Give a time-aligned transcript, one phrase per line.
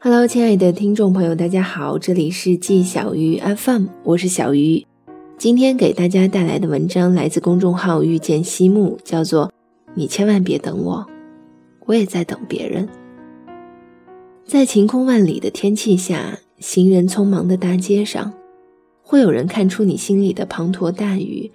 [0.00, 4.86] Hello，亲爱的听众朋友，大家好，这里是季小鱼 FM，我是小鱼。
[5.36, 9.52] 今天给大家带来的文章来自公众号遇见西木，叫做
[9.94, 11.04] “你千万别等我，
[11.86, 12.88] 我也在等别人”。
[14.46, 18.32] 在晴空万里的天气下，行人匆忙的大街上，
[19.02, 21.50] 会有人看出你心里的滂沱大雨，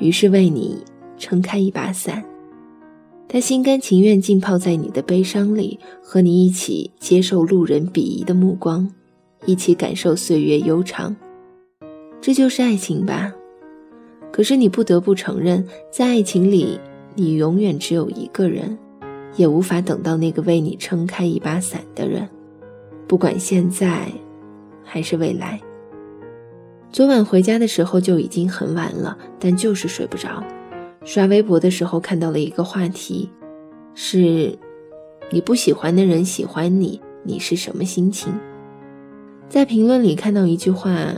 [0.00, 0.78] 于是为你
[1.18, 2.24] 撑开一把伞。
[3.32, 8.86] 他心甘情愿浸泡在你的悲伤里，和你一起接受路人鄙夷的目光，
[9.46, 11.16] 一起感受岁月悠长。
[12.20, 13.32] 这就是爱情吧？
[14.30, 16.78] 可是你不得不承认，在爱情里，
[17.14, 18.76] 你永远只有一个人，
[19.36, 22.28] 也无法等到那个为你撑开一把伞的人，
[23.08, 24.12] 不管现在
[24.84, 25.58] 还是未来。
[26.90, 30.44] 昨晚回家的时候就已经很晚了，但就是睡不着。
[31.04, 33.30] 刷微博的时候看到了一个话题，
[33.94, 34.56] 是
[35.30, 38.32] 你不喜欢的人喜欢你，你是什么心情？
[39.48, 41.12] 在评论里看到一句话，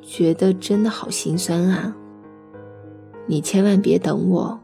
[0.00, 1.94] 觉得真的好心酸啊！
[3.26, 4.58] 你千万别等我，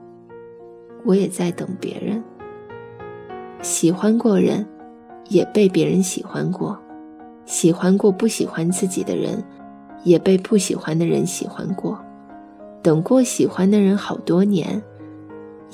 [1.05, 2.23] 我也在等别人。
[3.61, 4.67] 喜欢过人，
[5.29, 6.75] 也被别人喜欢过；
[7.45, 9.43] 喜欢过不喜欢自己的人，
[10.05, 11.99] 也被不喜欢的人喜欢过。
[12.83, 14.83] 等过喜欢的人好多年，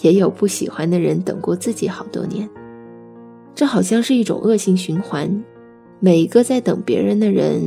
[0.02, 2.48] 也有不喜欢的人等过自己好多年。
[3.54, 5.44] 这好像是一种恶性循环。
[5.98, 7.62] 每一个在等别人的人，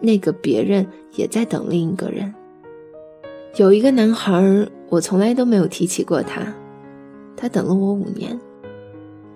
[0.00, 2.34] 那个别人也在等另一个人。
[3.56, 6.52] 有一个男孩，我从来都没有提起过他，
[7.36, 8.38] 他等了我五年。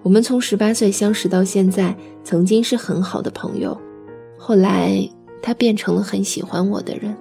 [0.02, 3.78] 我们从十八岁相识到现在，曾经是很好的朋友。
[4.36, 5.08] 后来
[5.40, 7.16] 他变成了很喜欢我的人。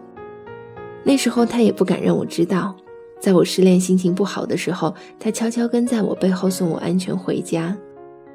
[1.08, 2.76] 那时候他也不敢让我知道，
[3.18, 7.76] 在我失恋、心情不好的时候，他悄悄跟在我背后送我安全回家。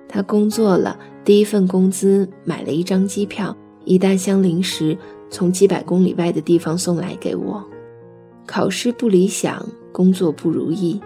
[0.08, 4.96] 他工作了，第一份工资买了一张机票，一大箱零食
[5.28, 7.62] 从几百公里外的地方送来给我。
[8.46, 10.98] 考试不理想，工作不如意，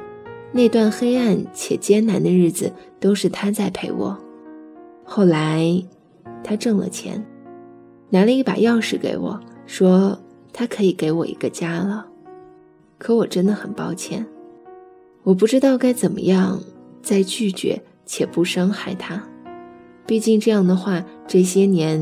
[0.52, 4.16] 那段黑暗且艰难的日子都是他在陪我。
[5.02, 5.82] 后来，
[6.44, 7.20] 他挣了钱，
[8.08, 10.16] 拿了一把钥匙给我，说。
[10.58, 12.06] 他可以给我一个家了，
[12.96, 14.24] 可我真的很抱歉，
[15.22, 16.58] 我不知道该怎么样
[17.02, 19.22] 再拒绝且不伤害他。
[20.06, 22.00] 毕竟这样的话，这些年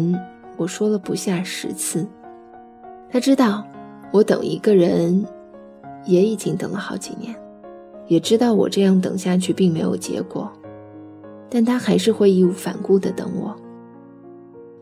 [0.56, 2.06] 我说了不下十次。
[3.10, 3.66] 他知道
[4.12, 5.26] 我等一个人
[6.06, 7.34] 也已经等了好几年，
[8.06, 10.48] 也知道我这样等下去并没有结果，
[11.50, 13.52] 但他还是会义无反顾地等我。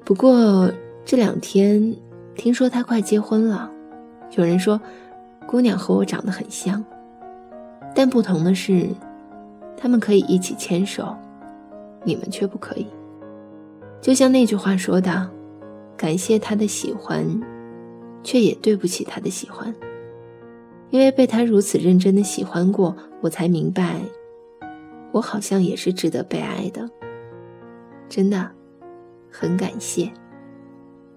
[0.05, 0.71] 不过
[1.06, 1.97] 这两天。
[2.34, 3.70] 听说他快结婚了，
[4.37, 4.81] 有人说，
[5.47, 6.84] 姑娘和我长得很像，
[7.94, 8.88] 但不同的是，
[9.76, 11.15] 他们可以一起牵手，
[12.04, 12.87] 你们却不可以。
[14.00, 15.31] 就像那句话说的
[15.97, 17.25] ：“感谢他的喜欢，
[18.25, 19.72] 却也对不起他的喜欢。”
[20.91, 24.00] 因为被他如此认真的喜欢过，我才明白，
[25.12, 26.88] 我好像也是值得被爱的。
[28.09, 28.50] 真的，
[29.31, 30.10] 很感谢。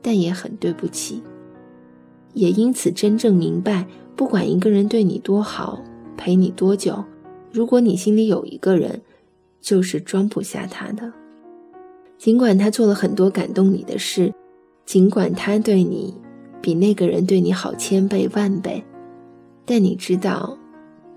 [0.05, 1.23] 但也很对不起，
[2.35, 5.81] 也因此真正明白，不管一个人对你多好，
[6.15, 7.03] 陪你多久，
[7.51, 9.01] 如果你心里有一个人，
[9.59, 11.11] 就是装不下他的。
[12.19, 14.31] 尽管他做了很多感动你的事，
[14.85, 16.13] 尽管他对你
[16.61, 18.83] 比那个人对你好千倍万倍，
[19.65, 20.55] 但你知道，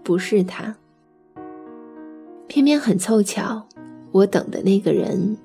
[0.03, 0.75] 不是他。
[2.47, 3.69] 偏偏很凑巧，
[4.13, 5.37] 我等的那个人，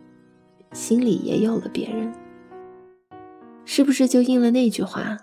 [0.72, 2.10] 心里也有了别人。
[3.66, 5.18] 是不是就应了那句话？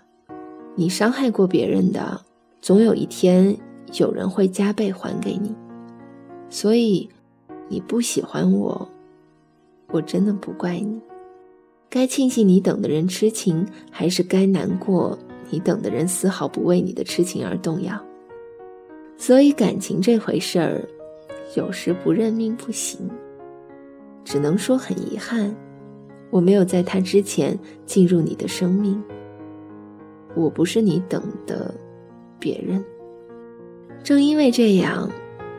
[0.75, 2.21] 你伤害过别人的，
[2.61, 3.55] 总有一天
[3.99, 5.53] 有人会加倍还给你。
[6.49, 7.09] 所以，
[7.67, 8.89] 你不喜欢我，
[9.89, 10.99] 我真的不怪你。
[11.89, 15.17] 该庆幸你等的人痴情，还是该难过
[15.49, 18.01] 你等的人丝毫不为你的痴情而动摇？
[19.17, 20.87] 所以，感情这回事儿，
[21.55, 22.99] 有时不认命不行。
[24.23, 25.53] 只能说很遗憾。
[26.31, 28.99] 我没有在他之前进入你的生命，
[30.33, 31.71] 我不是你等的
[32.39, 32.83] 别人。
[34.01, 35.07] 正因为这样，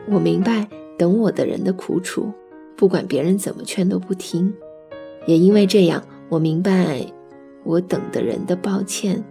[0.09, 0.67] 我明白
[0.97, 2.29] 等我的人的苦楚，
[2.75, 4.53] 不管别人怎么劝都不听。
[5.25, 7.05] 也因为这样，我明白
[7.63, 9.23] 我等的人的抱歉，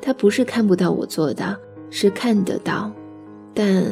[0.00, 1.58] 他不是看不到我做的，
[1.90, 2.92] 是看得到，
[3.52, 3.82] 但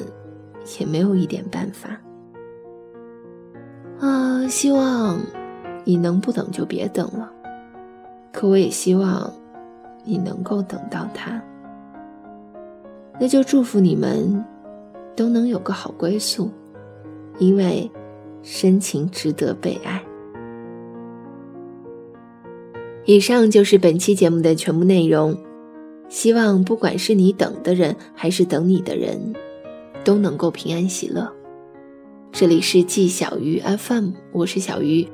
[0.79, 2.01] 也没有一点办法。
[3.99, 5.19] 啊，希望。
[5.87, 7.31] 你能不等就别等了，
[8.33, 9.33] 可我也希望
[10.05, 11.41] 你能够等到他。
[13.21, 14.45] 那就祝福你们
[15.15, 16.51] 都能有个好归宿，
[17.39, 17.89] 因为
[18.43, 20.03] 深情值得被爱。
[23.05, 25.39] 以上就是本期节目的全部内容。
[26.09, 29.33] 希望不管是你等的人，还是等你的人，
[30.05, 31.33] 都能够平安喜乐。
[32.33, 35.09] 这里是季小鱼 FM，我是小鱼。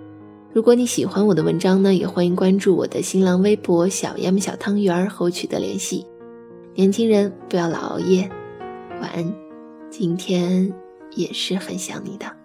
[0.55, 6.07] 如果你喜欢我的文章呢，也欢迎关注我的新浪微博“小 M 小汤圆”和我取得联系。
[6.75, 8.31] 年轻人不要老熬夜，
[9.01, 9.35] 晚安。
[9.89, 10.71] 今天
[11.17, 12.42] 也是很想你的。